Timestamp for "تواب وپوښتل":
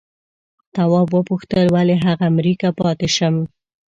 0.75-1.65